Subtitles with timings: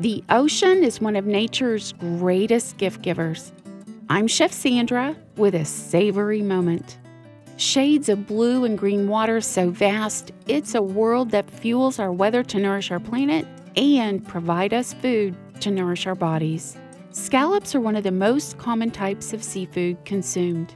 [0.00, 3.50] The ocean is one of nature's greatest gift givers.
[4.08, 6.98] I'm Chef Sandra with a savory moment.
[7.56, 12.44] Shades of blue and green water so vast, it's a world that fuels our weather
[12.44, 13.44] to nourish our planet
[13.76, 16.76] and provide us food to nourish our bodies.
[17.10, 20.74] Scallops are one of the most common types of seafood consumed.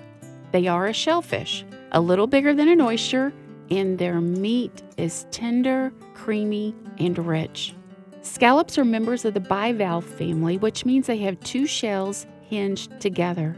[0.51, 3.33] They are a shellfish, a little bigger than an oyster,
[3.71, 7.77] and their meat is tender, creamy, and rich.
[8.23, 13.57] Scallops are members of the bivalve family, which means they have two shells hinged together.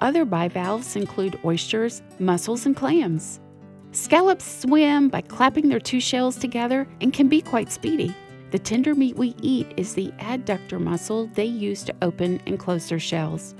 [0.00, 3.38] Other bivalves include oysters, mussels, and clams.
[3.92, 8.12] Scallops swim by clapping their two shells together and can be quite speedy.
[8.50, 12.88] The tender meat we eat is the adductor muscle they use to open and close
[12.88, 13.54] their shells.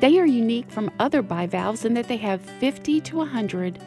[0.00, 3.78] They are unique from other bivalves in that they have 50 to 100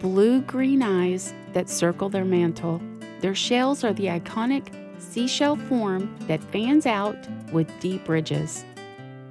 [0.00, 2.82] blue green eyes that circle their mantle.
[3.20, 7.16] Their shells are the iconic seashell form that fans out
[7.52, 8.64] with deep ridges.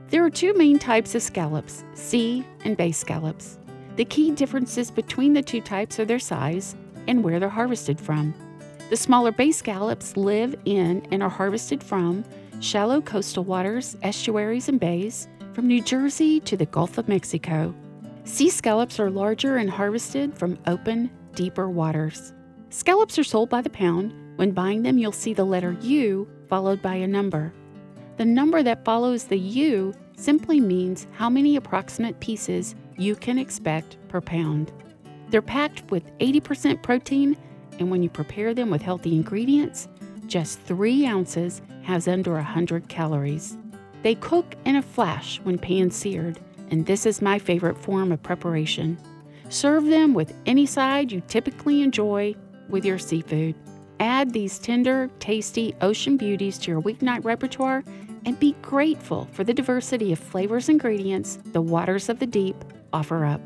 [0.10, 3.58] There are two main types of scallops sea and bay scallops.
[3.96, 6.76] The key differences between the two types are their size
[7.08, 8.34] and where they're harvested from.
[8.90, 12.24] The smaller bay scallops live in and are harvested from
[12.60, 17.74] shallow coastal waters, estuaries, and bays, from New Jersey to the Gulf of Mexico.
[18.26, 22.34] Sea scallops are larger and harvested from open, deeper waters.
[22.70, 24.14] Scallops are sold by the pound.
[24.36, 27.54] When buying them, you'll see the letter U followed by a number.
[28.18, 33.98] The number that follows the U simply means how many approximate pieces you can expect
[34.08, 34.72] per pound.
[35.30, 37.36] They're packed with 80% protein
[37.80, 39.88] and when you prepare them with healthy ingredients,
[40.28, 43.58] just three ounces has under 100 calories.
[44.04, 48.24] They cook in a flash when pan seared, and this is my favorite form of
[48.24, 48.98] preparation.
[49.50, 52.36] Serve them with any side you typically enjoy
[52.70, 53.56] with your seafood.
[54.04, 57.86] Add these tender, tasty ocean beauties to your weeknight repertoire
[58.26, 62.66] and be grateful for the diversity of flavors and ingredients the waters of the deep
[62.92, 63.40] offer up.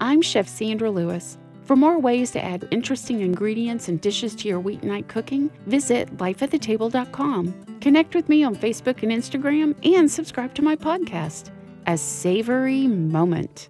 [0.00, 1.36] I'm Chef Sandra Lewis.
[1.60, 7.78] For more ways to add interesting ingredients and dishes to your weeknight cooking, visit lifeatthetable.com.
[7.82, 11.50] Connect with me on Facebook and Instagram and subscribe to my podcast,
[11.86, 13.68] A Savory Moment.